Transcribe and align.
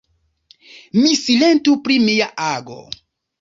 Mi 1.01 1.11
silentu 1.25 1.75
pri 1.85 1.99
mia 2.07 2.31
ago. 2.47 2.81